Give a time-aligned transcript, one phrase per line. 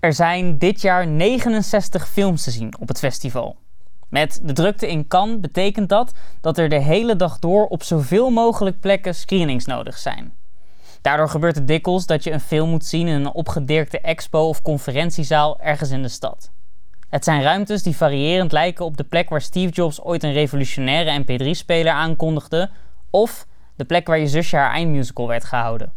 [0.00, 3.56] Er zijn dit jaar 69 films te zien op het festival.
[4.08, 8.30] Met de drukte in Cannes betekent dat dat er de hele dag door op zoveel
[8.30, 10.32] mogelijk plekken screenings nodig zijn.
[11.00, 14.62] Daardoor gebeurt het dikwijls dat je een film moet zien in een opgedirkte expo- of
[14.62, 16.50] conferentiezaal ergens in de stad.
[17.08, 21.22] Het zijn ruimtes die variërend lijken op de plek waar Steve Jobs ooit een revolutionaire
[21.22, 22.70] MP3-speler aankondigde,
[23.10, 23.46] of
[23.76, 25.92] de plek waar je zusje haar eindmusical werd gehouden.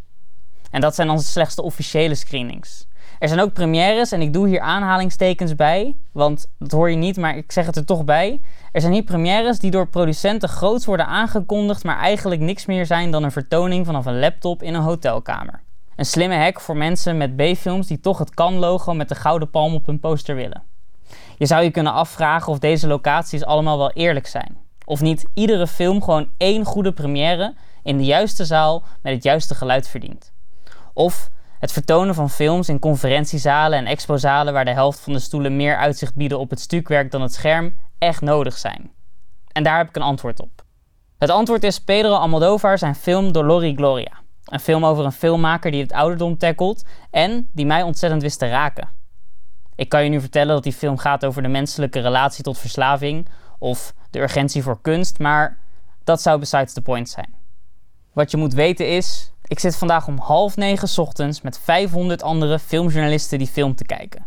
[0.72, 2.90] En dat zijn dan slechts de officiële screenings.
[3.22, 7.18] Er zijn ook premières en ik doe hier aanhalingstekens bij, want dat hoor je niet,
[7.18, 8.41] maar ik zeg het er toch bij.
[8.72, 13.12] Er zijn hier premières die door producenten groots worden aangekondigd, maar eigenlijk niks meer zijn
[13.12, 15.62] dan een vertoning vanaf een laptop in een hotelkamer.
[15.95, 19.73] Een slimme hack voor mensen met B-films die toch het kan-logo met de gouden palm
[19.73, 20.64] op hun poster willen.
[21.38, 24.58] Je zou je kunnen afvragen of deze locaties allemaal wel eerlijk zijn.
[24.86, 27.53] Of niet iedere film gewoon één goede première
[27.84, 30.34] in de juiste zaal met het juiste geluid verdient.
[30.94, 31.30] Of
[31.62, 35.78] het vertonen van films in conferentiezalen en expozalen waar de helft van de stoelen meer
[35.78, 38.92] uitzicht bieden op het stukwerk dan het scherm echt nodig zijn.
[39.52, 40.64] En daar heb ik een antwoord op.
[41.18, 44.12] Het antwoord is Pedro Almodovar zijn film Dolor y Gloria.
[44.45, 48.48] Een film over een filmmaker die het ouderdom tackelt en die mij ontzettend wist te
[48.48, 48.90] raken.
[49.75, 53.28] Ik kan je nu vertellen dat die film gaat over de menselijke relatie tot verslaving
[53.59, 55.58] of de urgentie voor kunst, maar
[56.03, 57.34] dat zou besides the point zijn.
[58.14, 62.59] Wat je moet weten is, ik zit vandaag om half negen ochtends met 500 andere
[62.59, 64.25] filmjournalisten die film te kijken.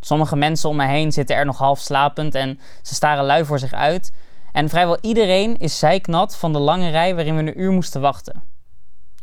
[0.00, 3.58] Sommige mensen om mij heen zitten er nog half slapend en ze staren lui voor
[3.58, 4.12] zich uit.
[4.52, 8.42] En vrijwel iedereen is zeiknat van de lange rij waarin we een uur moesten wachten.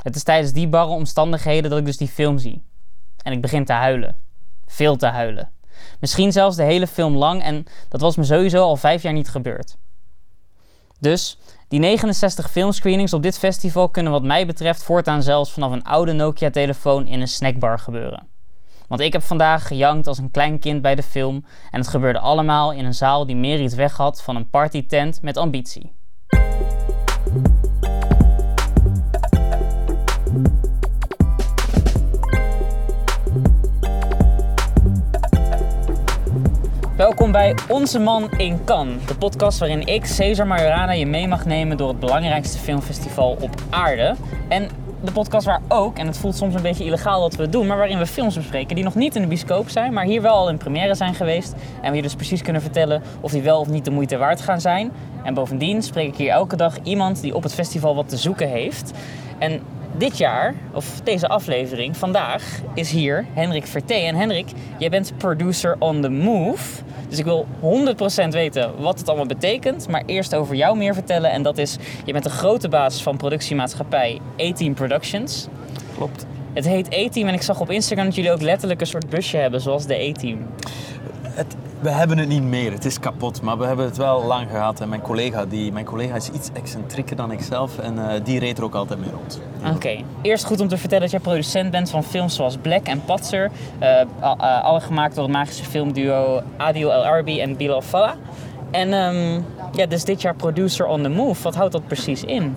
[0.02, 2.63] Het is tijdens die barre omstandigheden dat ik dus die film zie.
[3.23, 4.16] En ik begin te huilen.
[4.66, 5.52] Veel te huilen.
[5.99, 9.29] Misschien zelfs de hele film lang en dat was me sowieso al vijf jaar niet
[9.29, 9.77] gebeurd.
[10.99, 11.38] Dus
[11.72, 16.11] die 69 filmscreenings op dit festival kunnen wat mij betreft voortaan zelfs vanaf een oude
[16.11, 18.28] Nokia-telefoon in een snackbar gebeuren.
[18.88, 22.19] Want ik heb vandaag gejankt als een klein kind bij de film en het gebeurde
[22.19, 25.91] allemaal in een zaal die meer iets weg had van een partytent met ambitie.
[37.01, 41.45] Welkom bij Onze Man in Cannes, de podcast waarin ik, Cesar Majorana, je mee mag
[41.45, 44.16] nemen door het belangrijkste filmfestival op aarde.
[44.47, 44.69] En
[45.03, 47.78] de podcast waar ook, en het voelt soms een beetje illegaal dat we doen, maar
[47.78, 50.50] waarin we films bespreken die nog niet in de bioscoop zijn, maar hier wel al
[50.50, 51.53] in première zijn geweest.
[51.81, 54.41] En we je dus precies kunnen vertellen of die wel of niet de moeite waard
[54.41, 54.91] gaan zijn.
[55.23, 58.50] En bovendien spreek ik hier elke dag iemand die op het festival wat te zoeken
[58.50, 58.91] heeft.
[59.38, 59.61] En
[59.97, 63.94] dit jaar, of deze aflevering, vandaag, is hier Hendrik Verté.
[63.94, 64.47] En Hendrik,
[64.78, 66.81] jij bent producer on the move.
[67.09, 67.47] Dus ik wil
[68.25, 69.88] 100% weten wat het allemaal betekent.
[69.88, 71.31] Maar eerst over jou meer vertellen.
[71.31, 75.47] En dat is, je bent de grote baas van productiemaatschappij A-Team Productions.
[75.97, 76.25] Klopt.
[76.53, 79.38] Het heet A-Team en ik zag op Instagram dat jullie ook letterlijk een soort busje
[79.38, 80.47] hebben, zoals de A-Team.
[81.28, 84.50] Het, we hebben het niet meer, het is kapot, maar we hebben het wel lang
[84.50, 84.81] gehad.
[84.81, 88.58] En mijn collega, die, mijn collega is iets excentrieker dan ikzelf en uh, die reed
[88.58, 89.42] er ook altijd mee rond.
[89.75, 93.06] Oké, eerst goed om te vertellen dat jij producent bent van films zoals Black en
[93.06, 93.52] Patser.
[93.81, 98.14] Uh, uh, alle gemaakt door het magische filmduo Adil El Arbi en Bilal Fallah.
[98.72, 101.44] En um, ja, dus dit jaar producer on the move.
[101.44, 102.56] Wat houdt dat precies in?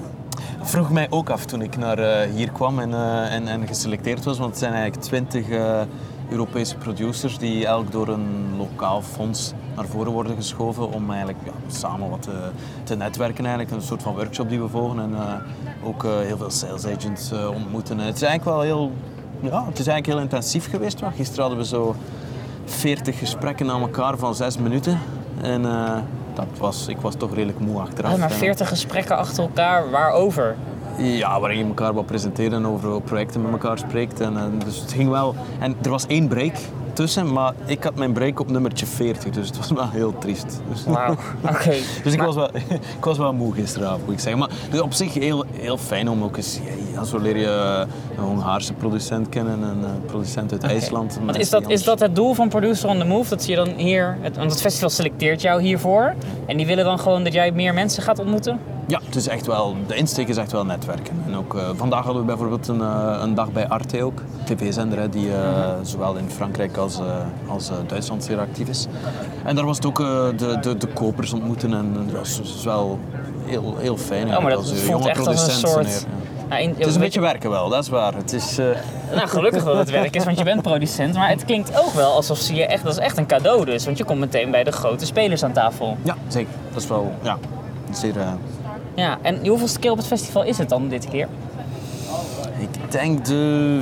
[0.63, 4.25] vroeg mij ook af toen ik naar uh, hier kwam en, uh, en, en, geselecteerd
[4.25, 4.39] was.
[4.39, 5.81] Want het zijn eigenlijk twintig uh,
[6.31, 11.53] Europese producers die elk door een lokaal fonds naar voren worden geschoven om eigenlijk ja,
[11.67, 12.51] samen wat te,
[12.85, 13.45] te, netwerken.
[13.45, 13.75] Eigenlijk.
[13.75, 15.15] Een soort van workshop die we volgen en
[15.85, 18.01] ook heel veel sales agents ontmoeten.
[18.01, 18.93] En het is eigenlijk wel heel,
[19.41, 21.01] ja, het is eigenlijk heel intensief geweest.
[21.01, 21.95] Maar gisteren hadden we zo
[22.65, 24.99] 40 gesprekken aan elkaar van zes minuten.
[25.43, 25.63] En
[26.35, 28.19] dat was, ik was toch redelijk moe achteraf.
[28.19, 30.57] Maar 40 gesprekken achter elkaar, waarover?
[30.99, 34.21] Ja, waarin je elkaar wat presenteert en over projecten met elkaar spreekt.
[34.21, 35.35] En, en, dus het ging wel.
[35.59, 36.55] En er was één break
[36.95, 40.61] tussen, maar ik had mijn break op nummertje 40, dus het was wel heel triest.
[40.71, 40.85] Dus,
[41.43, 41.71] oké.
[42.05, 42.49] dus ik, was wel,
[42.99, 44.39] ik was wel moe gisteravond, moet ik zeggen.
[44.39, 46.61] Maar dus op zich heel, heel fijn om ook eens...
[46.93, 50.75] Ja, zo leer je een Hongaarse producent kennen, een producent uit okay.
[50.77, 51.19] IJsland.
[51.25, 53.29] Want is dat, is dat het doel van Producer on the Move?
[53.29, 54.19] Dat je dan hier...
[54.21, 56.15] Het, want het festival selecteert jou hiervoor.
[56.47, 58.74] En die willen dan gewoon dat jij meer mensen gaat ontmoeten?
[58.87, 61.23] Ja, het is echt wel, de insteek is echt wel netwerken.
[61.27, 65.11] En ook, uh, vandaag hadden we bijvoorbeeld een, uh, een dag bij Arte ook, tv-zender
[65.11, 65.37] die uh,
[65.83, 67.01] zowel in Frankrijk als,
[67.49, 68.87] als Duitsland zeer actief is.
[69.45, 72.99] En daar was het ook de, de, de kopers ontmoeten en dat was, was wel
[73.45, 74.27] heel, heel fijn.
[74.27, 76.07] Ja, maar dat als, voelt echt als een soort...
[76.49, 76.57] Ja.
[76.57, 78.15] In, het is een beetje werken wel, dat is waar.
[78.15, 78.57] Het is,
[79.15, 81.15] Nou, gelukkig dat het werk is, want je bent producent.
[81.15, 82.85] Maar het klinkt ook wel alsof je echt...
[82.85, 85.53] Dat is echt een cadeau dus, want je komt meteen bij de grote spelers aan
[85.53, 85.97] tafel.
[86.03, 86.53] Ja, zeker.
[86.73, 87.13] Dat is wel...
[87.23, 87.39] Ja,
[87.91, 88.15] zeer...
[88.95, 91.29] Ja, en hoeveelste keer op het festival is het dan dit keer?
[92.59, 93.81] Ik denk de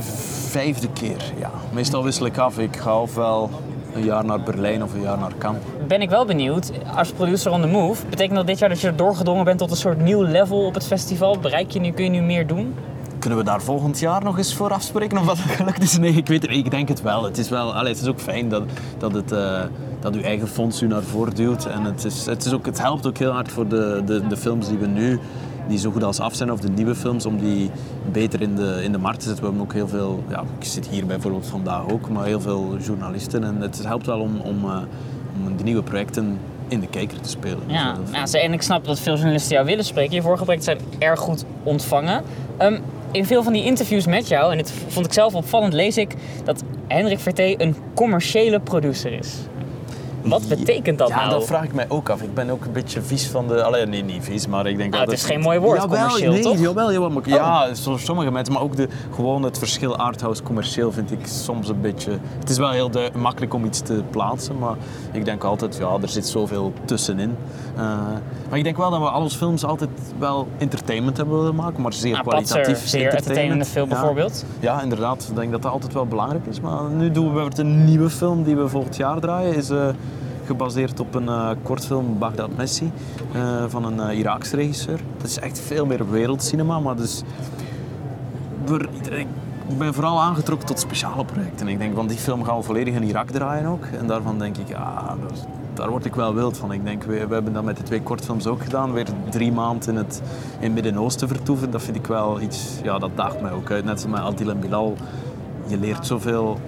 [0.49, 1.51] vijfde keer, ja.
[1.73, 2.59] Meestal wissel ik af.
[2.59, 3.51] Ik ga ofwel
[3.95, 5.63] een jaar naar Berlijn of een jaar naar Cannes.
[5.87, 8.87] Ben ik wel benieuwd, als producer on the move, betekent dat dit jaar dat je
[8.87, 11.39] er doorgedrongen bent tot een soort nieuw level op het festival?
[11.39, 12.75] Bereik je nu, kun je nu meer doen?
[13.19, 15.99] Kunnen we daar volgend jaar nog eens voor afspreken of wat gelukt is?
[15.99, 17.25] Nee, ik weet het Ik denk het wel.
[17.25, 18.63] Het is, wel, allee, het is ook fijn dat,
[18.99, 19.61] dat, het, uh,
[20.03, 21.67] dat uw eigen fonds u naar voren duwt.
[21.67, 24.37] En het, is, het, is ook, het helpt ook heel hard voor de, de, de
[24.37, 25.21] films die we nu
[25.69, 27.71] die zo goed als af zijn, of de nieuwe films, om die
[28.13, 29.45] beter in de, in de markt te zetten.
[29.45, 32.77] We hebben ook heel veel, ja, ik zit hier bijvoorbeeld vandaag ook, maar heel veel
[32.79, 33.45] journalisten.
[33.45, 34.77] En het helpt wel om, om, uh,
[35.47, 36.39] om die nieuwe projecten
[36.69, 37.61] in de kijker te spelen.
[37.67, 40.15] Ja, nou, en ik snap dat veel journalisten jou willen spreken.
[40.15, 42.23] Je vorige projecten zijn erg goed ontvangen.
[42.59, 42.81] Um,
[43.13, 46.15] in veel van die interviews met jou, en dit vond ik zelf opvallend, lees ik
[46.45, 49.35] dat Hendrik Vertee een commerciële producer is.
[50.23, 51.29] Wat betekent dat ja, nou?
[51.29, 52.23] Ja, dat vraag ik mij ook af.
[52.23, 53.63] Ik ben ook een beetje vies van de...
[53.63, 55.15] Allee, nee, niet vies, maar ik denk nou, dat...
[55.15, 56.59] Het is geen mooi woord, jawel, commercieel, nee, toch?
[56.59, 57.11] Jawel, jawel.
[57.11, 61.27] Maar, Ja, voor sommige mensen, maar ook de, gewoon het verschil arthouse commercieel vind ik
[61.27, 62.19] soms een beetje...
[62.39, 64.77] Het is wel heel makkelijk om iets te plaatsen, maar
[65.13, 67.37] ik denk altijd, ja, er zit zoveel tussenin.
[67.77, 67.81] Uh,
[68.49, 71.83] maar ik denk wel dat we al onze films altijd wel entertainment hebben willen maken,
[71.83, 73.95] maar zeer nou, kwalitatief Patser, zeer entertainende film ja.
[73.95, 74.45] bijvoorbeeld.
[74.61, 75.27] Ja, inderdaad.
[75.31, 76.61] Ik denk dat dat altijd wel belangrijk is.
[76.61, 79.55] Maar nu doen we bijvoorbeeld een nieuwe film die we volgend jaar draaien.
[79.55, 79.89] Is, uh,
[80.53, 82.91] gebaseerd op een uh, kortfilm Baghdad Messi
[83.37, 85.01] uh, van een uh, Iraakse regisseur.
[85.17, 87.23] Dat is echt veel meer wereldcinema, maar dus
[89.11, 91.69] ik ben vooral aangetrokken tot speciale projecten.
[91.69, 93.85] Ik denk van die film gaan we volledig in Irak draaien ook.
[93.85, 95.17] En daarvan denk ik, ja,
[95.75, 96.73] daar word ik wel wild van.
[96.73, 98.93] Ik denk, we, we hebben dat met de twee kortfilms ook gedaan.
[98.93, 100.23] Weer drie maanden in het
[100.61, 101.71] in Midden-Oosten vertoeven.
[101.71, 103.85] Dat vind ik wel iets, ja, dat daagt mij ook uit.
[103.85, 104.97] Net zoals met Adil en Bilal.
[105.67, 106.59] Je leert zoveel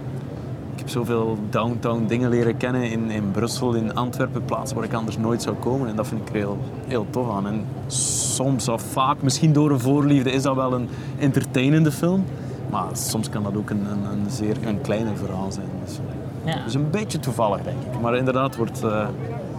[0.75, 4.93] ik heb zoveel downtown dingen leren kennen in, in Brussel, in Antwerpen, plaatsen waar ik
[4.93, 5.89] anders nooit zou komen.
[5.89, 7.47] En dat vind ik er heel, heel tof aan.
[7.47, 10.89] En soms of vaak, misschien door een voorliefde, is dat wel een
[11.19, 12.25] entertainende film.
[12.71, 15.69] Maar soms kan dat ook een, een, een zeer een kleiner verhaal zijn.
[15.85, 15.99] Dus,
[16.45, 16.65] ja.
[16.65, 18.01] dus een beetje toevallig, denk ik.
[18.01, 19.07] Maar inderdaad, wordt, uh,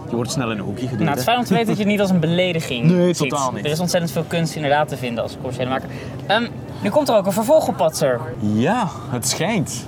[0.08, 0.98] je wordt snel in een hoekje geduwd.
[0.98, 3.14] Nou, het is fijn om te weten dat je het niet als een belediging Nee,
[3.14, 3.28] ziet.
[3.28, 3.64] totaal niet.
[3.64, 5.88] Er is ontzettend veel kunst inderdaad te vinden als commerciële maker.
[6.30, 6.48] Um,
[6.82, 8.20] nu komt er ook een vervolg op Patser.
[8.40, 9.86] Ja, het schijnt.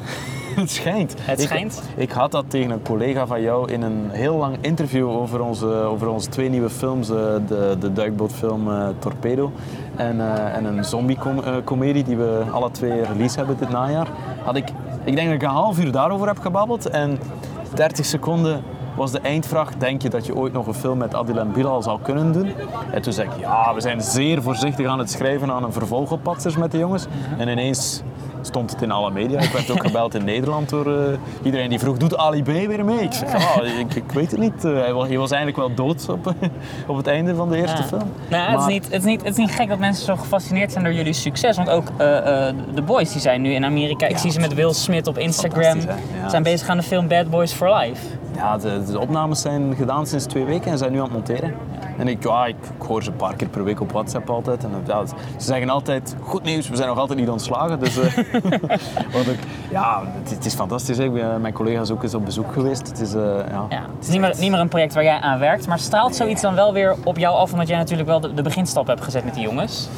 [0.64, 1.14] Het schijnt.
[1.18, 1.82] Het schijnt.
[1.96, 5.40] Ik, ik, had dat tegen een collega van jou in een heel lang interview over
[5.40, 7.10] onze, over onze twee nieuwe films.
[7.10, 7.16] Uh,
[7.46, 9.52] de, de duikbootfilm uh, Torpedo
[9.96, 14.08] en, uh, en een zombie-comedie die we alle twee release hebben dit najaar.
[14.44, 14.68] Had ik,
[15.04, 17.18] ik denk dat ik een half uur daarover heb gebabbeld en
[17.74, 18.62] 30 seconden
[18.96, 21.82] was de eindvraag, denk je dat je ooit nog een film met Adil en Bilal
[21.82, 22.52] zou kunnen doen?
[22.92, 26.12] En toen zei ik, ja, we zijn zeer voorzichtig aan het schrijven aan een vervolg
[26.12, 27.06] op Patsers met de jongens.
[27.38, 28.02] En ineens
[28.48, 29.40] stond het in alle media.
[29.40, 32.84] Ik werd ook gebeld in Nederland door uh, iedereen die vroeg, doet Ali B weer
[32.84, 33.00] mee?
[33.00, 34.64] Ik zeg, ah, ik, ik, weet het niet.
[34.64, 36.34] Uh, hij, was, hij, was, eigenlijk wel dood op,
[36.86, 37.84] op het einde van de eerste ja.
[37.84, 38.12] film.
[38.30, 40.72] Nou, het, is niet, het, is niet, het is niet gek dat mensen zo gefascineerd
[40.72, 41.56] zijn door jullie succes.
[41.56, 41.96] Want ook uh,
[42.74, 44.06] de boys die zijn nu in Amerika.
[44.06, 45.80] Ik Ja, zie ze met Will Smith op Instagram.
[45.80, 46.28] Ja.
[46.28, 48.06] Zijn bezig aan de film Bad Boys for Life.
[48.36, 51.54] Ja, de, de opnames zijn gedaan sinds twee weken en zijn nu aan het monteren.
[51.98, 54.64] En ik, ja, ik, ik hoor ze een paar keer per week op WhatsApp altijd.
[54.64, 57.78] En ja, ze zeggen altijd, goed nieuws, we zijn nog altijd niet ontslagen.
[57.78, 58.04] Dus, uh,
[59.14, 59.38] want ik,
[59.70, 60.96] ja, het, het, is fantastisch.
[60.96, 61.04] Hè.
[61.04, 62.88] Ik ben, mijn collega's ook eens op bezoek geweest.
[62.88, 65.20] Het is, uh, ja, Ja, het is niet meer, niet meer een project waar jij
[65.20, 68.20] aan werkt, maar straalt zoiets dan wel weer op jou af, omdat jij natuurlijk wel
[68.20, 69.88] de, de beginstap hebt gezet met die jongens?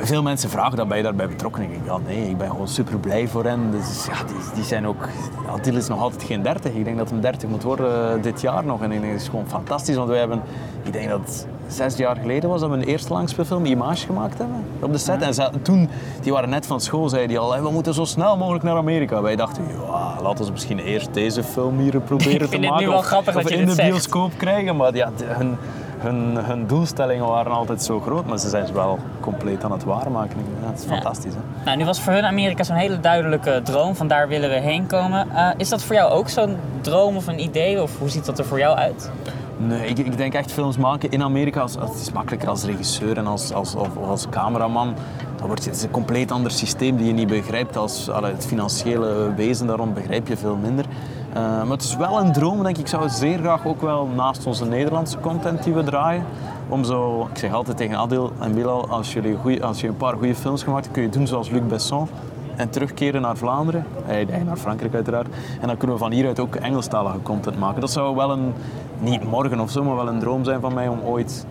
[0.00, 1.62] Veel mensen vragen dat ben je daarbij betrokken.
[1.62, 3.70] Ik denk, ja, nee, ik ben gewoon super blij voor hen.
[3.70, 5.08] Dus, ja, die, die zijn ook...
[5.50, 6.72] Adil is nog altijd geen 30.
[6.72, 8.82] Ik denk dat hij 30 moet worden uh, dit jaar nog.
[8.82, 10.42] En ik denk, dat is gewoon fantastisch, want wij hebben...
[10.82, 14.38] Ik denk dat het zes jaar geleden was dat we een eerste langspeelfilm, Image, gemaakt
[14.38, 15.22] hebben op de set.
[15.22, 15.88] En ze, toen,
[16.22, 18.76] die waren net van school, zeiden die al, hey, we moeten zo snel mogelijk naar
[18.76, 19.22] Amerika.
[19.22, 22.70] Wij dachten, ja, laten we misschien eerst deze film hier proberen Ik te vind het
[22.70, 22.86] maken.
[22.86, 23.88] nu wel grappig of dat je in de zegt.
[23.88, 24.76] bioscoop krijgen.
[24.76, 25.56] Maar ja, hun,
[25.98, 29.84] hun, hun doelstellingen waren altijd zo groot, maar ze zijn ze wel compleet aan het
[29.84, 30.38] waarmaken.
[30.62, 31.32] Ja, het is fantastisch.
[31.34, 31.64] Hè?
[31.64, 34.86] Nou, nu was voor hun Amerika zo'n hele duidelijke droom, van daar willen we heen
[34.86, 35.30] komen.
[35.30, 38.38] Eh, is dat voor jou ook zo'n droom of een idee, of hoe ziet dat
[38.38, 39.10] er voor jou uit?
[39.56, 41.60] Nee, ik, ik denk echt films maken in Amerika.
[41.60, 44.94] Als, het is makkelijker als regisseur en als, als, of, als cameraman.
[45.36, 47.76] Dan wordt, het is een compleet ander systeem die je niet begrijpt.
[47.76, 50.84] Als, allee, het financiële wezen daarom begrijp je veel minder.
[51.32, 52.82] Eh, maar het is wel een droom, denk ik.
[52.82, 56.24] Ik zou zeer graag ook wel naast onze Nederlandse content die we draaien.
[56.68, 60.14] Om zo, ik zeg altijd tegen Adil en Bilal, als, jullie als je een paar
[60.16, 62.08] goede films gemaakt hebt, kun je doen zoals Luc Besson.
[62.56, 65.28] En terugkeren naar Vlaanderen, eh, nee, naar Frankrijk uiteraard.
[65.60, 67.80] En dan kunnen we van hieruit ook Engelstalige content maken.
[67.80, 68.52] Dat zou wel een,
[69.00, 71.46] niet morgen of zo, maar wel een droom zijn van mij om ooit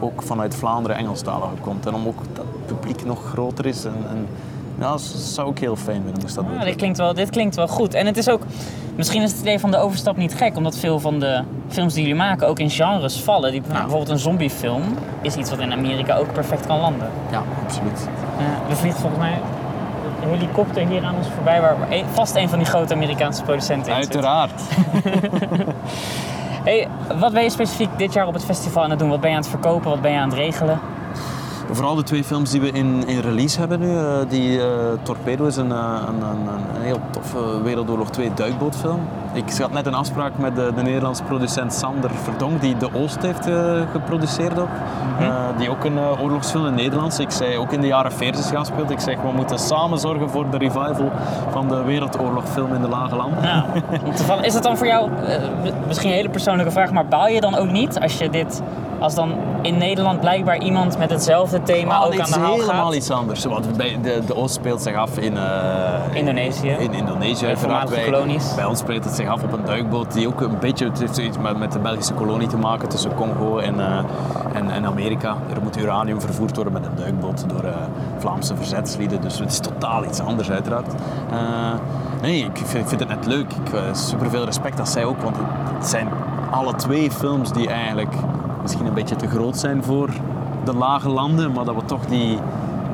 [0.00, 1.94] ook vanuit Vlaanderen Engelstalige content.
[1.96, 3.84] Om ook dat het publiek nog groter is.
[3.84, 4.26] En, en
[4.82, 6.66] ja, dat zou ik heel fijn vinden moest dat Nou, doen.
[6.66, 7.94] dit, klinkt wel, dit klinkt wel goed.
[7.94, 8.42] En het is ook,
[8.96, 12.02] misschien is het idee van de overstap niet gek, omdat veel van de films die
[12.02, 13.50] jullie maken ook in genres vallen.
[13.52, 14.82] Die, nou, bijvoorbeeld een zombiefilm
[15.22, 17.08] is iets wat in Amerika ook perfect kan landen.
[17.30, 18.08] Ja, absoluut.
[18.38, 19.38] Eh, er vliegt volgens mij
[20.26, 24.02] helikopter hier aan ons voorbij, waar een- vast een van die grote Amerikaanse producenten in
[24.02, 24.12] zit.
[24.14, 24.52] Uiteraard.
[26.64, 29.08] Hey, wat ben je specifiek dit jaar op het festival aan het doen?
[29.08, 29.90] Wat ben je aan het verkopen?
[29.90, 30.78] Wat ben je aan het regelen?
[31.72, 33.96] Vooral de twee films die we in, in release hebben nu.
[33.96, 34.66] eh, die eh,
[35.02, 39.00] Torpedo is een, eh, een, een, een heel toffe Wereldoorlog 2 duikbootfilm.
[39.32, 43.22] Ik had net een afspraak met de, de Nederlandse producent Sander Verdonk, die De Oost
[43.22, 43.48] heeft
[43.92, 44.68] geproduceerd ook.
[45.20, 47.18] Eh, die ook een oorlogsfilm in Nederlands.
[47.18, 48.90] Ik zei ook in de jaren 40 gaan speelt.
[48.90, 51.10] Ik zeg, we moeten samen zorgen voor de revival
[51.50, 53.64] van de Wereldoorlogfilm in de Lage Landen.
[54.16, 55.10] Toevallig- is dat dan voor jou,
[55.86, 58.62] misschien een hele persoonlijke vraag, maar baal je dan ook niet als je dit,
[59.02, 62.84] als dan in Nederland blijkbaar iemand met hetzelfde thema Maar ook aan de haal helemaal
[62.84, 62.94] gaat?
[62.94, 63.44] iets anders.
[63.44, 66.68] Want bij de, de Oost speelt zich af in, eh, Indonesië.
[66.68, 68.54] In Indonesië, voormalige Bij, kolonies.
[68.54, 71.18] bij ons speelt het zich af op een duikboot die ook een beetje het heeft
[71.18, 73.98] iets met, met de Belgische kolonie te maken tussen Congo en, eh,
[74.54, 75.36] en, en Amerika.
[75.54, 77.74] Er moet uranium vervoerd worden met een duikboot door eh,
[78.18, 79.20] Vlaamse verzetslieden.
[79.20, 80.92] Dus het is totaal iets anders, uiteraard.
[82.22, 83.52] Nee, ik vind, het net leuk.
[83.52, 85.36] Ik heb super veel respect dat zij ook, want
[85.74, 86.08] het zijn
[86.50, 88.14] alle twee films die eigenlijk
[88.62, 90.10] misschien een beetje te groot zijn voor
[90.64, 92.38] de lage landen, maar dat we toch die,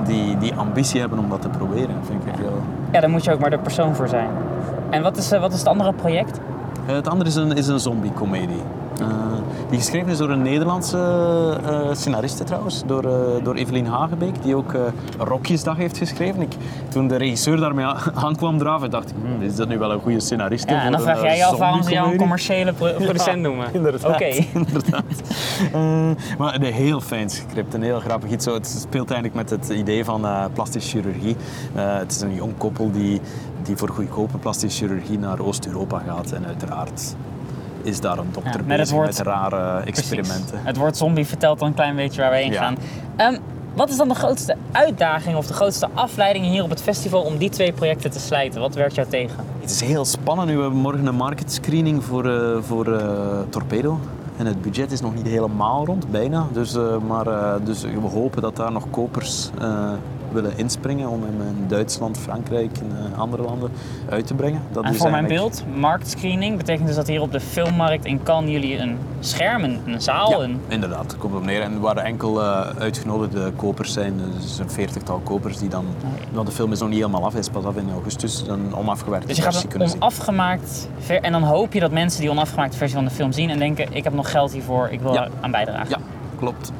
[0.06, 1.94] die, die ambitie hebben om dat te proberen.
[2.02, 4.28] Vind ik heel, Ja, daar moet je ook maar de persoon voor zijn.
[4.90, 6.40] En wat is, eh, wat is het andere project?
[6.86, 8.62] Eh, Het andere is een, is een zombie-comedie.
[9.00, 9.06] Eh,
[9.70, 10.98] die geschreven is door een Nederlandse
[11.66, 14.74] eh scenariste trouwens, door, eh, door Evelien Hagebeek, die ook
[15.18, 16.40] Rokjesdag heeft geschreven.
[16.40, 16.52] Ik,
[16.88, 17.84] toen de regisseur daarmee
[18.24, 20.72] aankwam draven, dacht ik, hmm, is dat nu wel een goede scenariste?
[20.72, 23.66] Ja, en dan vraag jij je af waarom ze jou een commerciële pro- producent noemen.
[23.72, 24.04] Inderdaad.
[24.14, 24.24] Oké.
[24.64, 25.04] inderdaad.
[26.38, 28.44] Maar een heel fijn script, een heel grappig iets.
[28.44, 31.36] Zo, Het speelt eigenlijk met het idee van plastische chirurgie.
[31.74, 33.20] Het is een jong koppel die,
[33.62, 36.30] die voor goedkope plastische chirurgie naar Oost-Europa gaat.
[36.32, 37.14] En uiteraard
[37.82, 39.98] is daar een dokter Ja, met bezig woord- met rare Precies.
[39.98, 40.58] experimenten.
[40.62, 42.58] Het woord zombie vertelt dan een klein beetje waar we heen Ja.
[42.62, 42.76] gaan.
[43.16, 43.36] Ehm,
[43.74, 47.36] wat is dan de grootste uitdaging of de grootste afleiding hier op het festival om
[47.36, 48.60] die twee projecten te slijten?
[48.60, 49.36] Wat werkt jou tegen?
[49.60, 50.48] Het is heel spannend.
[50.48, 53.06] Nu we hebben morgen een market screening voor, eh, voor eh,
[53.48, 53.98] Torpedo.
[54.36, 56.46] En het budget is nog niet helemaal rond, bijna.
[56.52, 57.24] Dus, eh, maar,
[57.64, 59.50] dus we hopen dat daar nog kopers
[60.32, 63.70] willen inspringen om hem in Duitsland, Frankrijk en eh, andere landen
[64.10, 64.62] uit te brengen.
[64.72, 68.50] Dat En voor mijn beeld, marktscreening betekent dus dat hier op de filmmarkt in Cannes
[68.52, 70.60] jullie een scherm, een, een zaal, Ja, een...
[70.68, 71.60] inderdaad, komt op neer.
[71.62, 75.84] En waar enkel eh, uitgenodigde kopers zijn, dus een veertigtal kopers die dan,
[76.32, 78.74] want de film is nog niet helemaal af, hij is pas af in augustus, een
[78.74, 82.20] onafgewerkte Dus je gaat versie een kunnen onafgemaakt ver- en dan hoop je dat mensen
[82.20, 85.00] die onafgemaakte versie van de film zien en denken ik heb nog geld hiervoor, ik
[85.00, 85.28] wil Ja.
[85.40, 85.88] aan bijdragen.
[85.88, 85.98] Ja,
[86.38, 86.72] klopt.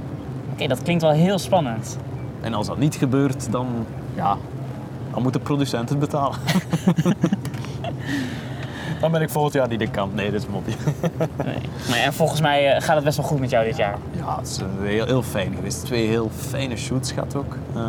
[0.52, 1.97] Oké, dat klinkt wel heel spannend.
[2.40, 3.66] En als dat niet gebeurt, dan,
[4.14, 4.37] ja,
[5.12, 6.38] dan moet de producent het betalen.
[9.00, 10.14] dan ben ik volgend jaar niet de kant.
[10.14, 10.73] Nee, dat is mopje.
[11.45, 11.59] Nee.
[11.88, 13.97] Maar, en volgens mij eh, gaat het best wel goed met jou dit jaar.
[14.11, 15.85] Ja, het is eh, heel, heel fijn geweest.
[15.85, 17.57] Twee heel fijne shoots gehad ook.
[17.75, 17.83] Eh,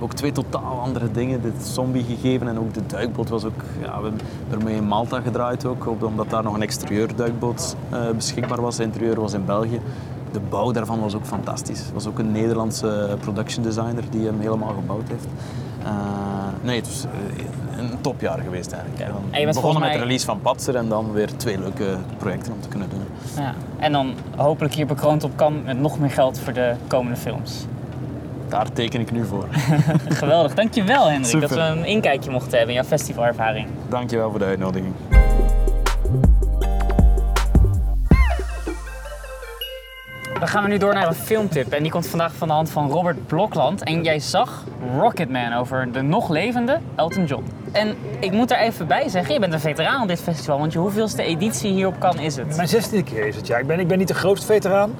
[0.00, 1.42] ook twee totaal andere dingen.
[1.42, 3.62] Dit zombie gegeven en ook de duikboot was ook...
[3.80, 8.10] Ja, we hebben ermee in Malta gedraaid ook, omdat daar nog een exterieur duikboot eh,
[8.10, 8.76] beschikbaar was.
[8.76, 9.80] De interieur was in België.
[10.36, 11.78] De bouw daarvan was ook fantastisch.
[11.78, 15.26] Het was ook een Nederlandse production designer die hem helemaal gebouwd heeft.
[15.82, 15.92] Eh,
[16.62, 19.02] nee, het was eh, een topjaar geweest eigenlijk.
[19.32, 19.38] Ja.
[19.38, 22.68] En begonnen met de release van Patser en dan weer twee leuke projecten om te
[22.68, 23.00] kunnen doen.
[23.36, 23.54] Ja.
[23.78, 27.66] En dan hopelijk hier bekroond op kan met nog meer geld voor de komende films.
[28.48, 29.46] Daar teken ik nu voor.
[30.08, 31.48] Geweldig, dankjewel Hendrik Super.
[31.48, 33.68] dat we een inkijkje mochten hebben in jouw festivalervaring.
[33.88, 34.92] Dankjewel voor de uitnodiging.
[40.38, 42.70] Dan gaan we nu door naar een filmtip en die komt vandaag van de hand
[42.70, 43.82] van Robert Blokland.
[43.82, 44.64] En jij zag
[44.98, 47.44] Rocketman over de nog levende Elton John.
[47.76, 50.72] En ik moet er even bij zeggen, je bent een veteraan op dit festival, want
[50.72, 52.56] je hoeveelste editie hierop kan is het?
[52.56, 53.56] Mijn zestiende keer is het, ja.
[53.56, 54.94] Ik ben, ik ben niet de grootste veteraan.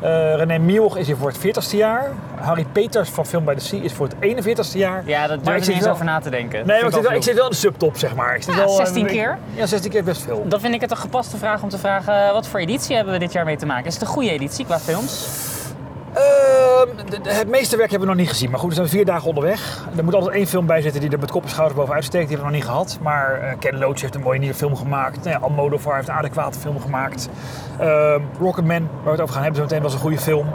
[0.00, 2.10] Eh René Mioch is hier voor het 40ste jaar.
[2.40, 5.02] Harry Peters van Film by the Sea is voor het 41ste jaar.
[5.06, 6.66] Ja, daar Maar durf ik niet eens over na te denken.
[6.66, 8.34] Nee, maar ik zit, wel, ik zit wel in de subtop, zeg maar.
[8.36, 9.38] Ik zit Ja, wel, eh, 16 ik- keer?
[9.54, 10.44] Ja, 16 keer best veel.
[10.48, 13.12] Dan vind ik het een gepaste vraag om te vragen, eh, wat voor editie hebben
[13.12, 13.86] we dit jaar mee te maken?
[13.86, 15.28] Is het een goede editie qua films?
[16.14, 18.50] Ehm, de- de- het meeste werk hebben we nog niet gezien.
[18.50, 19.86] Maar goed, we zijn vier dagen onderweg.
[19.96, 22.28] Er moet altijd één film bij zitten die er met kop en schouders bovenuit steekt.
[22.28, 22.98] Die hebben we nog niet gehad.
[23.02, 25.16] Maar eh, Ken Loach heeft een mooie nieuwe film gemaakt.
[25.24, 27.28] Nou ja, Almodovar heeft een adequate film gemaakt.
[27.78, 30.46] Ehm Rocketman, waar we het over gaan hebben zo meteen, was een goede film.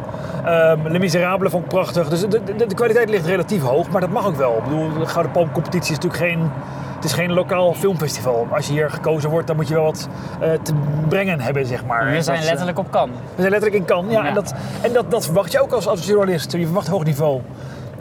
[0.45, 2.09] Ehm Les Miserables vond ik prachtig.
[2.09, 3.89] Dus de, de, de kwaliteit ligt relatief hoog.
[3.89, 4.57] Maar dat mag ook wel.
[4.57, 6.51] Ik bedoel, de Gouden Palmcompetitie is natuurlijk geen...
[6.95, 8.47] Het is geen lokaal filmfestival.
[8.51, 10.07] Als je hier gekozen wordt, dan moet je wel wat
[10.39, 10.73] eh, te
[11.07, 12.05] brengen hebben, zeg maar.
[12.05, 13.09] We zijn dat, eh, letterlijk op kan.
[13.09, 14.05] we zijn letterlijk in kan.
[14.09, 14.27] Ja, Ja.
[14.27, 16.51] En, dat, en dat, dat verwacht je ook als, als journalist.
[16.51, 17.41] Je verwacht hoog niveau.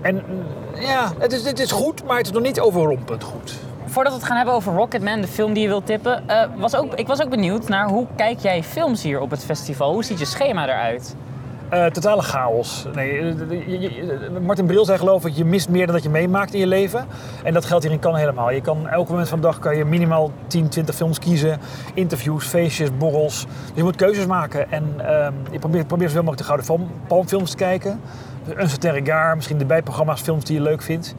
[0.01, 0.23] En
[0.79, 3.59] ja, het is, is goed, maar het is nog niet overrompend goed.
[3.87, 6.77] Voordat we het gaan hebben over Rocketman, de film die je wilt tippen, eh, was
[6.77, 9.93] ook, ik was ook benieuwd naar hoe kijk jij films hier op het festival?
[9.93, 11.15] Hoe ziet je schema eruit?
[11.75, 12.87] Eh, totale chaos.
[12.95, 16.05] Nee, eh, je- je- je- Martin Bril zei geloof ik, je mist meer dan dat
[16.05, 17.07] je meemaakt in je leven.
[17.45, 18.51] En dat geldt hier in Cannes helemaal.
[18.51, 21.59] Je kan elk moment van de dag kan je minimaal 10, 20 films kiezen.
[21.95, 23.47] Interviews, feestjes, borrels.
[23.47, 24.71] Dus je moet keuzes maken.
[24.73, 28.01] En ehm, je probeert, probeert zoveel mogelijk de Gouden Palm- Palmfilms te kijken.
[28.59, 31.15] Certain regard, misschien de bijprogramma's, films die je leuk vindt.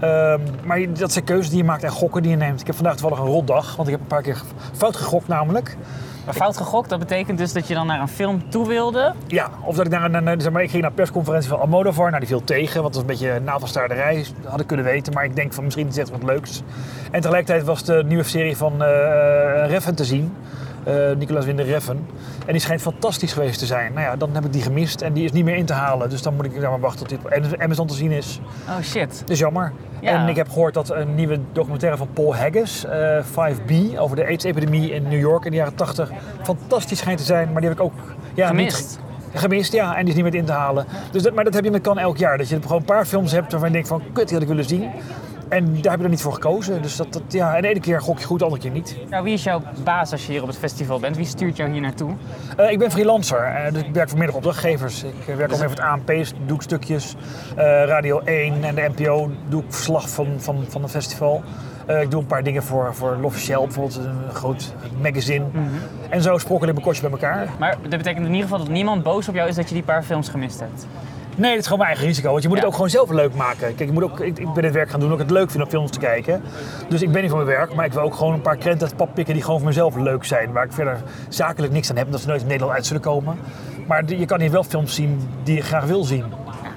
[0.00, 2.60] Ehm, maar dat zijn keuzes die je maakt en gokken die je neemt.
[2.60, 4.40] Ik heb vandaag toevallig een rotdag, want ik heb een paar keer
[4.72, 5.76] fout gegokt namelijk.
[6.24, 9.12] Maar fout gegokt, dat betekent dus dat je dan naar een film toe wilde.
[9.26, 11.60] Ja, of dat ik naar een, een- zeg maar, ik ging naar een persconferentie van
[11.60, 15.12] Almodovar, nou die viel tegen, want dat was een beetje navelstaarderij, had ik kunnen weten,
[15.12, 16.62] maar ik denk van misschien is het wat leuks.
[17.10, 18.88] En tegelijkertijd was de nieuwe serie van eh
[19.66, 20.34] Reffen te zien,
[20.84, 22.06] eh Nicolas Winde Reffen,
[22.46, 23.92] en die schijnt fantastisch geweest te zijn.
[23.92, 26.10] Nou ja, dan heb ik die gemist en die is niet meer in te halen,
[26.10, 27.18] dus dan moet ik maar wachten tot die
[27.52, 28.40] op Amazon te zien is.
[28.68, 29.20] Oh shit.
[29.20, 29.72] Dat is jammer.
[30.00, 30.22] Ja.
[30.22, 34.24] En ik heb gehoord dat een nieuwe documentaire van Paul Haggis, eh 5B, over de
[34.24, 36.10] AIDS-epidemie in New York in de jaren 80,
[36.42, 37.52] fantastisch schijnt te zijn.
[37.52, 37.94] Maar die heb ik ook
[38.34, 39.00] ja, Gemist.
[39.32, 39.96] Niet, gemist, ja.
[39.96, 40.86] En die is niet meer in te halen.
[41.10, 42.38] Dus dat, maar dat heb je met kan elk jaar.
[42.38, 44.48] Dat je gewoon een paar films hebt waarvan je denkt van, kut, die had ik
[44.48, 44.90] willen zien.
[45.50, 46.82] En daar heb je dan niet voor gekozen.
[46.82, 48.96] Dus dat, dat, ja, en de ene keer gok je goed, de andere keer niet.
[49.08, 51.16] Nou, wie is jouw baas als je hier op het festival bent?
[51.16, 52.12] Wie stuurt jou hier naartoe?
[52.56, 55.02] Eh, ik ben freelancer, eh, dus ik werk voor meerdere opdrachtgevers.
[55.02, 56.06] Ik eh, werk mee voor het ANP,
[56.46, 57.14] doe ik stukjes.
[57.86, 61.42] Radio 1 en de NPO doe ik verslag van, van, van het festival.
[62.02, 65.44] Ik doe een paar dingen voor, voor L'Officiel, bijvoorbeeld een groot magazine.
[66.08, 67.48] En zo sprokkel ik mijn kostje bij elkaar.
[67.58, 69.82] Maar dat betekent in ieder geval dat niemand boos op jou is dat je die
[69.82, 70.86] paar films gemist hebt.
[71.40, 72.30] Nee, dat is gewoon mijn eigen risico.
[72.30, 72.62] Want je moet Ja.
[72.62, 73.58] het ook gewoon zelf leuk maken.
[73.74, 75.50] Kijk, ik, moet ook, ik, ik ben dit werk gaan doen omdat ik het leuk
[75.50, 76.42] vind om films te kijken.
[76.88, 78.80] Dus ik ben niet van mijn werk, maar ik wil ook gewoon een paar krenten
[78.80, 80.52] uit het pap pikken die gewoon voor mezelf leuk zijn.
[80.52, 83.38] Waar ik verder zakelijk niks aan heb, omdat ze nooit in Nederland uit zullen komen.
[83.86, 86.24] Maar je kan hier wel films zien die je graag wil zien.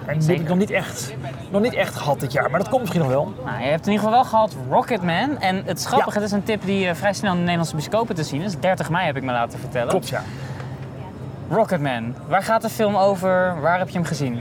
[0.06, 1.14] En die heb ik nog niet, echt,
[1.52, 3.34] nog niet echt gehad dit jaar, maar dat komt misschien nog wel.
[3.46, 5.38] Nou, je hebt in ieder geval wel gehad Rocketman.
[5.40, 6.20] En het is grappig, Ja.
[6.20, 8.60] het is een tip die eh, vrij snel in de Nederlandse bioscopen te zien is.
[8.60, 9.90] 30 mei heb ik me laten vertellen.
[9.90, 10.24] Klopt, ja.
[11.54, 12.16] Rocketman.
[12.28, 13.62] Waar gaat de film over?
[13.62, 14.38] Waar heb je hem gezien?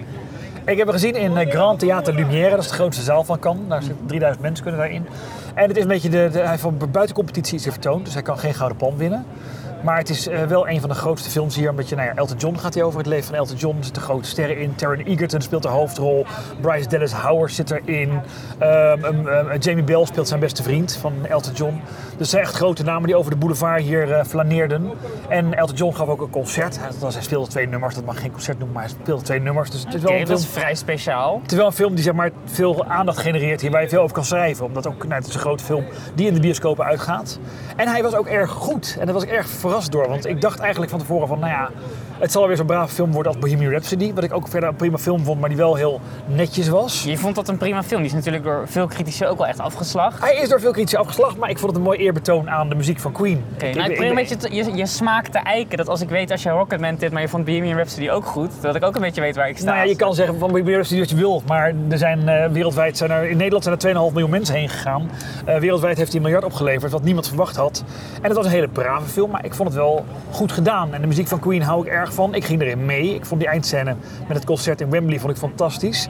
[0.65, 3.39] Ik heb hem gezien in eh, Grand Theater Lumière, dat is de grootste zaal van
[3.39, 3.69] Cannes.
[3.69, 5.07] Daar zitten 3000 mensen kunnen daarin.
[5.55, 8.39] En het is een beetje de, hij van buiten competitie iets vertoond, dus hij kan
[8.39, 9.25] geen gouden palm winnen.
[9.85, 11.69] Maar het is eh, wel een van de grootste films hier.
[11.69, 12.99] Een beetje, nou ja, Elton John gaat hier over.
[12.99, 13.77] Het leven van Elton John.
[13.79, 14.75] Er zitten grote sterren in.
[14.75, 16.27] Taron Egerton speelt de hoofdrol.
[16.61, 18.21] Bryce Dallas Howard zit erin.
[18.63, 21.81] Um, um, Jamie Bell speelt zijn beste vriend van Elton John.
[22.17, 24.91] Dus zijn echt grote namen die over de boulevard hier eh, flaneerden.
[25.29, 26.79] En Elton John gaf ook een concert.
[26.81, 27.95] Hij, speelde twee nummers.
[27.95, 29.71] Dat mag geen concert noemen, maar hij speelde twee nummers.
[29.71, 31.41] Dus het is wel een dat film is vrij speciaal.
[31.43, 34.03] het is wel een film die zeg maar, veel aandacht genereert hier, waar je veel
[34.03, 34.65] over kan schrijven.
[34.65, 37.39] Omdat ook, nou, het is een grote film die in de bioscopen uitgaat.
[37.77, 38.97] En hij was ook erg goed.
[38.99, 40.09] En daar was ik erg verrast door.
[40.09, 41.71] Want ik dacht eigenlijk van tevoren van, nou ja,
[42.19, 44.13] het zal weer zo'n brave film worden als Bohemian Rhapsody.
[44.15, 47.03] Wat ik ook verder een prima film vond, maar die wel heel netjes was.
[47.05, 48.01] Je vond dat een prima film.
[48.01, 50.21] Die is natuurlijk door veel critici ook wel echt afgeslacht.
[50.21, 52.75] Hij is door veel critici afgeslacht, maar ik vond het een mooi eerbetoon aan de
[52.75, 53.45] muziek van Queen.
[53.55, 55.77] Oké, nou, ik probeer een beetje te- je, je smaak te eiken.
[55.77, 58.51] Dat als ik weet als je Rocketman dit, maar je vond Bohemian Rhapsody ook goed,
[58.61, 59.65] dat ik ook een beetje weet waar ik sta.
[59.67, 62.51] Nou ja, je kan zeggen van Bohemian Rhapsody wat je wil, maar er zijn eh,
[62.51, 65.11] wereldwijd zijn er, in Nederland zijn er 2,5 miljoen mensen heen gegaan.
[65.45, 67.85] Eh, wereldwijd heeft hij een miljard opgeleverd, wat niemand verwacht had.
[68.17, 70.95] En het was een hele brave film, maar ik vond het wel goed gedaan.
[70.95, 72.35] En de muziek van Queen hou ik erg van.
[72.35, 73.15] Ik ging erin mee.
[73.15, 73.97] Ik vond die eindscène
[74.29, 76.09] met het concert in Wembley vond ik fantastisch.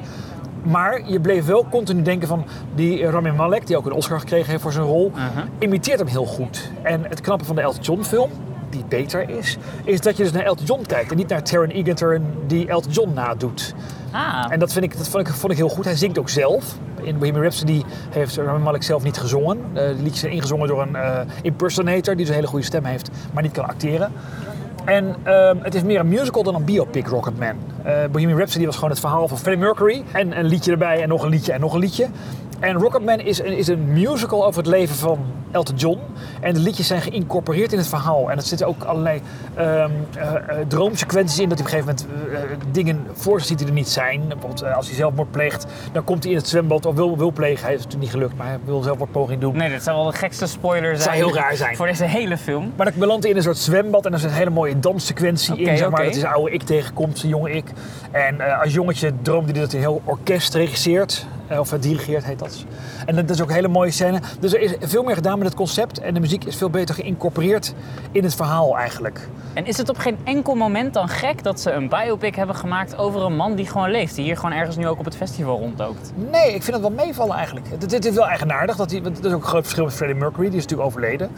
[0.63, 4.51] Maar je bleef wel continu denken van die Rami Malek, die ook een Oscar gekregen
[4.51, 5.13] heeft voor zijn rol,
[5.59, 6.71] imiteert hem heel goed.
[6.83, 8.31] En het knappe van de Elton John film,
[8.73, 11.69] die beter is, is dat je dus naar Elton John kijkt en niet naar Taron
[11.69, 13.75] Egerton die Elton John nadoet.
[14.11, 15.85] Ah, En dat, vind ik, dat vond, ik, vond ik heel goed.
[15.85, 16.77] Hij zingt ook zelf.
[17.03, 19.59] In Bohemian Rhapsody heeft Rami Malek zelf niet gezongen.
[19.73, 22.85] Eh, de liedjes zijn ingezongen door een eh, impersonator die dus een hele goede stem
[22.85, 24.13] heeft, maar niet kan acteren.
[24.85, 27.57] En ehm, het is meer een musical dan een biopic, Rocketman.
[27.83, 30.03] Eh Bohemian Rhapsody was gewoon het verhaal van Freddie Mercury.
[30.13, 32.07] En een liedje erbij en nog een liedje en nog een liedje.
[32.63, 35.19] En Rocketman is een, is een musical over het leven van
[35.51, 35.99] Elton John.
[36.41, 38.31] En de liedjes zijn geïncorporeerd in het verhaal.
[38.31, 39.21] En er zitten ook allerlei
[39.55, 41.49] ehm, eh, eh, droomsequenties in.
[41.49, 44.29] Dat hij op een gegeven moment eh, dingen voor zich ziet die er niet zijn.
[44.29, 47.65] Bijvoorbeeld als hij zelfmoord pleegt, dan komt hij in het zwembad of wil, wil plegen.
[47.65, 49.57] Hij is natuurlijk niet gelukt, maar hij wil zelfmoordpoging doen.
[49.57, 51.17] nee, dat zou wel de gekste spoiler zijn.
[51.17, 51.77] zou heel raar zijn.
[51.77, 52.73] Voor deze hele film.
[52.77, 55.57] Maar dan belandt hij in een soort zwembad en er is een hele mooie danssequentie
[55.57, 55.77] in.
[55.77, 56.05] Zeg maar.
[56.05, 57.65] Dat is een oude ik tegenkomt, zijn jonge ik.
[58.11, 61.27] En als jongetje droomde hij dat hij een heel orkest regisseert.
[61.53, 62.65] Eh, of eh, dirigeert heet dat.
[63.07, 64.21] En dat is ook een hele mooie scène.
[64.41, 66.01] Dus er is veel meer gedaan met het concept.
[66.01, 67.75] En de muziek is veel beter geïncorporeerd
[68.13, 69.29] in het verhaal eigenlijk.
[69.55, 72.97] En is het op geen enkel moment dan gek dat ze een biopic hebben gemaakt
[72.97, 74.15] over een man die gewoon leeft?
[74.15, 76.13] Die hier gewoon ergens nu ook op het festival rondloopt?
[76.15, 77.67] Nee, ik vind het wel meevallen eigenlijk.
[77.79, 78.77] Het is wel eigenaardig.
[78.77, 80.49] Dat hij, er is ook een groot verschil met Freddie Mercury.
[80.49, 81.31] Die is natuurlijk overleden.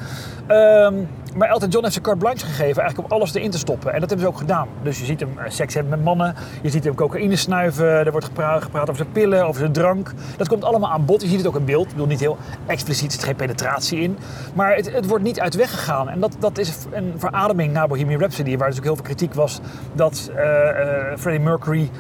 [0.46, 0.94] Ehm,
[1.34, 3.92] Maar Elton John heeft zijn carte blanche gegeven eigenlijk om alles erin te stoppen.
[3.92, 4.68] En dat hebben ze ook gedaan.
[4.82, 6.34] Dus je ziet hem eh, seks hebben met mannen.
[6.62, 7.86] Je ziet hem cocaïne snuiven.
[7.86, 10.12] Er wordt gepra- gepraat over zijn pillen, over zijn drank.
[10.36, 11.22] Dat komt allemaal aan bod.
[11.22, 11.84] Je ziet het ook in beeld.
[11.84, 14.18] Ik bedoel, niet heel expliciet, er zit geen penetratie in.
[14.54, 16.08] Maar het, het wordt niet uit weg gegaan.
[16.08, 18.56] En dat, dat is een verademing na Bohemian Rhapsody.
[18.56, 19.60] Waar dus ook heel veel kritiek was
[19.92, 21.90] dat eh, eh, Freddie Mercury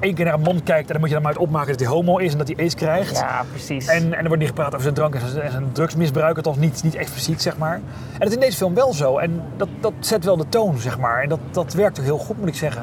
[0.00, 0.86] één keer naar een man kijkt...
[0.86, 2.56] en dan moet je dan maar uit opmaken dat hij homo is en dat hij
[2.56, 3.18] aids krijgt.
[3.18, 3.86] Ja, precies.
[3.86, 6.56] En, en er wordt niet gepraat over zijn drank en zijn, en zijn drugsmisbruik, althans
[6.56, 7.74] niet, niet expliciet, zeg maar.
[7.74, 9.18] En dat is in deze film wel zo.
[9.18, 11.22] En dat, dat zet wel de toon, zeg maar.
[11.22, 12.82] En dat, dat werkt ook heel goed, moet ik zeggen.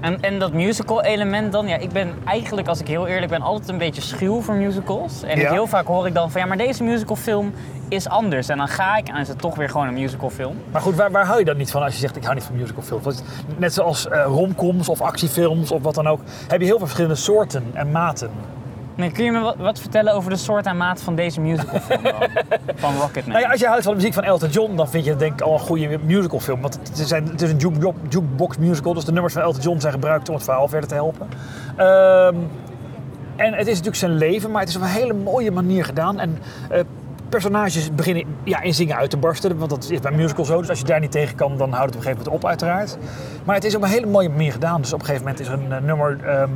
[0.00, 3.40] En, en dat musical element dan, ja, ik ben eigenlijk, als ik heel eerlijk ben,
[3.42, 5.22] altijd een beetje schuw voor musicals.
[5.22, 5.52] En Ja.
[5.52, 7.52] heel vaak hoor ik dan van, ja, maar deze musicalfilm
[7.94, 8.48] is anders.
[8.48, 10.56] En dan ga ik en is het toch weer gewoon een musicalfilm.
[10.72, 12.44] Maar goed, waar, waar hou je dan niet van als je zegt ik hou niet
[12.44, 13.22] van musicalfilms?
[13.56, 17.16] Net zoals eh, romcoms of actiefilms of wat dan ook, heb je heel veel verschillende
[17.16, 18.30] soorten en maten.
[18.96, 22.00] Nee, kun je me wat, wat vertellen over de soort en maat van deze musicalfilm
[22.76, 23.28] van Rocketman?
[23.32, 25.18] Nou ja, als je houdt van de muziek van Elton John, dan vind je het
[25.18, 26.60] denk ik al een goede musicalfilm.
[26.60, 29.60] Want het is, een- het is een juke- jukebox musical, dus de nummers van Elton
[29.62, 31.28] John zijn gebruikt om het verhaal verder te helpen.
[31.76, 32.34] Ehm,
[33.36, 36.20] en het is natuurlijk zijn leven, maar het is op een hele mooie manier gedaan.
[36.20, 36.38] En
[36.70, 36.80] eh,
[37.40, 40.60] personages beginnen ja, in zingen uit te barsten, want dat is bij musical zo.
[40.60, 42.48] Dus als je daar niet tegen kan, dan houdt het op een gegeven moment op
[42.48, 42.96] uiteraard.
[43.44, 44.80] Maar het is op een hele mooie manier gedaan.
[44.80, 46.50] Dus op een gegeven moment is er een eh, nummer ehm,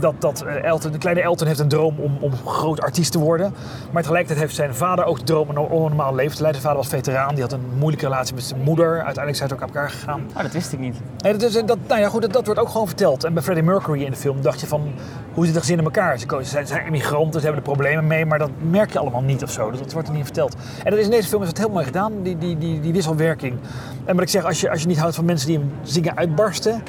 [0.00, 3.18] dat, dat eh, Elton, de kleine Elton heeft een droom om, om groot artiest te
[3.18, 3.54] worden.
[3.90, 6.60] Maar tegelijkertijd heeft zijn vader ook de droom om een normaal leven te leiden.
[6.60, 8.90] Zijn vader was veteraan, die had een moeilijke relatie met zijn moeder.
[8.90, 10.20] Uiteindelijk zijn ze ook uit elkaar gegaan.
[10.36, 10.96] Oh, dat wist ik niet.
[11.18, 13.24] Nee, dat, is, dat, nou ja, goed, dat, dat wordt ook gewoon verteld.
[13.24, 14.92] En bij Freddie Mercury in de film dacht je van,
[15.34, 16.18] hoe zit het gezin in elkaar?
[16.18, 19.42] Ze zijn, zijn immigranten, ze hebben er problemen mee, maar dat merk je allemaal niet
[19.42, 19.70] of zo.
[19.70, 20.56] Dat, dat wordt er niet verteld.
[20.84, 22.92] En dat is in deze film is het heel mooi gedaan, die, die, die, die
[22.92, 23.58] wisselwerking.
[24.04, 26.16] En wat ik zeg, als je, als je niet houdt van mensen die hem zingen
[26.16, 26.82] uitbarsten,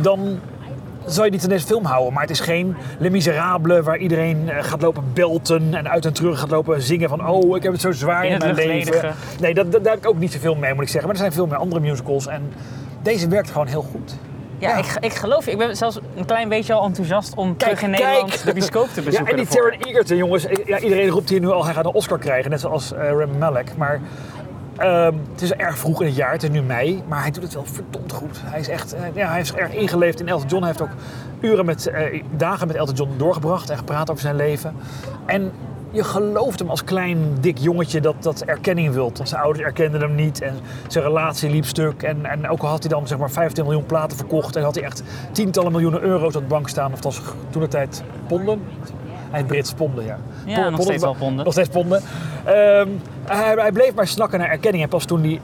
[0.00, 0.40] dan
[1.06, 2.12] zou je niet in deze film houden.
[2.12, 6.12] Maar het is geen Les Miserables waar iedereen eh, gaat lopen belten en uit en
[6.12, 9.14] terug gaat lopen zingen van oh, ik heb het zo zwaar In mijn leven.
[9.40, 11.06] Nee, dat, dat, daar heb ik ook niet zoveel mee, moet ik zeggen.
[11.06, 12.52] Maar er zijn veel meer andere musicals en
[13.02, 14.16] deze werkt gewoon heel goed.
[14.58, 15.50] Ja, Ik, ik geloof je.
[15.50, 19.02] Ik ben zelfs een klein beetje al enthousiast om terug in Nederland de bioscoop te
[19.02, 19.24] bezoeken.
[19.24, 19.46] Ja, en die.
[19.46, 20.46] Taron Egerton, jongens.
[20.64, 22.50] Ja, iedereen roept hier nu al, hij gaat een Oscar krijgen.
[22.50, 23.76] Net zoals eh Rami Malek.
[23.76, 24.00] Maar
[24.76, 26.32] ehm, het is erg vroeg in het jaar.
[26.32, 27.02] Het is nu mei.
[27.08, 28.40] Maar hij doet het wel verdomd goed.
[28.44, 30.62] Hij is echt, eh, ja, hij is erg ingeleefd in Elton John.
[30.62, 30.96] Hij heeft ook
[31.40, 33.70] uren met, eh, dagen met Elton John doorgebracht.
[33.70, 34.76] En gepraat over zijn leven.
[35.26, 35.52] En
[35.98, 39.16] je gelooft hem als klein, dik jongetje dat, dat erkenning wilt.
[39.16, 40.54] Want zijn ouders erkenden hem niet en
[40.86, 42.02] zijn relatie liep stuk.
[42.02, 44.56] En, en ook al had hij dan zeg maar 15 miljoen platen verkocht...
[44.56, 46.92] en had hij echt tientallen miljoenen euro's op de bank staan.
[46.92, 48.62] Of dat was toen de tijd ponden.
[49.30, 50.18] Hij Brits ponden, ja.
[50.46, 51.44] Ja, Pon- nog steeds wel ponden.
[51.44, 52.02] Nog steeds ponden.
[52.44, 52.88] Ehm,
[53.24, 54.82] hij, hij bleef maar snakken naar erkenning.
[54.82, 55.40] En pas toen hij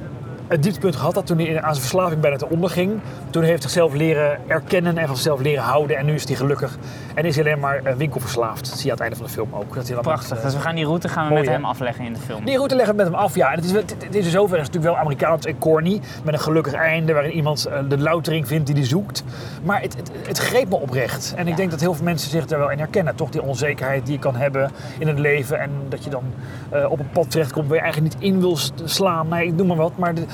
[0.54, 3.00] het dieptepunt gehad had, toen hij aan zijn verslaving bijna te onderging...
[3.30, 5.96] toen heeft hij zichzelf leren erkennen en van zichzelf leren houden.
[5.96, 6.76] En nu is hij gelukkig.
[7.14, 8.68] En is hij alleen maar eh, winkelverslaafd.
[8.70, 9.74] Dat zie je aan het einde van de film ook.
[9.74, 10.36] Dat hij Prachtig.
[10.38, 12.44] eh, Dus we gaan die route gaan we mooi, met hem afleggen in de film.
[12.44, 13.48] die route leggen we met hem af, ja.
[13.50, 16.00] En het is, het, het is in zoverre natuurlijk wel Amerikaans en corny.
[16.24, 19.24] Met een gelukkig einde waarin iemand eh, de loutering vindt die hij zoekt.
[19.62, 21.32] Maar het, het, het greep me oprecht.
[21.36, 23.14] En ik denk dat heel veel mensen zich daar wel in herkennen.
[23.14, 25.60] Toch die onzekerheid die je kan hebben in het leven.
[25.60, 26.22] En dat je dan
[26.70, 29.28] eh, op een pad terechtkomt waar je eigenlijk niet in wil slaan.
[29.28, 29.96] Nee, ik noem maar wat.
[29.96, 30.24] Maar de-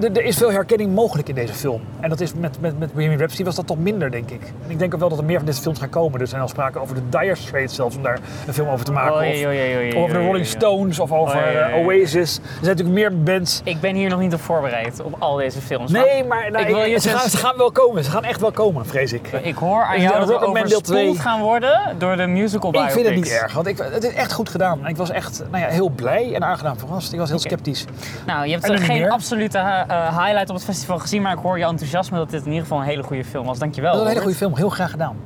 [0.00, 1.80] er is veel herkenning mogelijk in deze film.
[2.00, 4.40] En dat is met, met, met Bohemian Rhapsody was dat toch minder, denk ik.
[4.64, 6.20] En ik denk ook wel dat er meer van deze films gaan komen.
[6.20, 8.92] Er zijn al sprake over de Dire Straits zelfs om daar een film over te
[8.92, 9.12] maken.
[9.14, 10.46] Of, over de Rolling.
[10.46, 11.86] Stones of over eh.
[11.86, 12.36] Oasis.
[12.36, 13.60] Er zijn natuurlijk meer bands.
[13.64, 15.90] Ik ben hier nog niet op voorbereid op al deze films.
[15.90, 18.04] Nee, maar nou, ik wil je ze, gaan, dus- ze gaan wel komen.
[18.04, 19.28] Ze gaan echt wel komen, vrees ik.
[19.42, 23.02] Ik hoor aan Ja, jou dat overspoeld gaan worden door de musical Ik vind het
[23.04, 23.30] biopics.
[23.30, 24.86] niet erg, want ik, het is echt goed gedaan.
[24.86, 27.12] Ik was echt nou ja, heel blij en aangenaam verrast.
[27.12, 27.84] Ik was heel sceptisch.
[28.26, 29.12] Nou, je hebt er geen meer?
[29.56, 32.46] Absolute eh, highlight op het festival gezien, maar ik hoor je enthousiasme dat dit in
[32.46, 33.58] ieder geval een hele goede film was.
[33.58, 34.00] Dankjewel.
[34.00, 35.16] Een hele goede film, heel graag gedaan.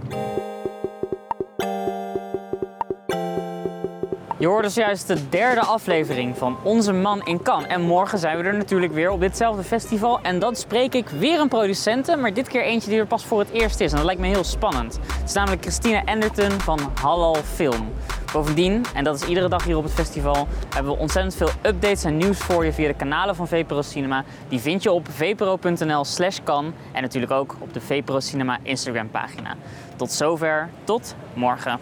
[4.38, 7.68] Je hoort dus juist de derde aflevering van Onze Man in Cannes.
[7.68, 10.20] En morgen zijn we er natuurlijk weer op ditzelfde festival.
[10.22, 13.38] En dan spreek ik weer een producente, maar dit keer eentje die er pas voor
[13.38, 13.90] het eerst is.
[13.90, 14.98] En dat lijkt me heel spannend.
[15.18, 17.92] Het is namelijk Christine Anderton van Halal Film.
[18.34, 22.04] Bovendien, en dat is iedere dag hier op het festival, hebben we ontzettend veel updates
[22.04, 24.24] en nieuws voor je via de kanalen van VPRO Cinema.
[24.48, 29.10] Die vind je op vpro.nl slash kan en natuurlijk ook op de VPRO Cinema Instagram
[29.10, 29.56] pagina.
[29.96, 31.78] Tot zover, tot morgen.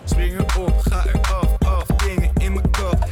[0.58, 1.04] Op, ga
[2.04, 3.02] dingen in mijn kop,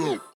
[0.00, 0.22] eraf,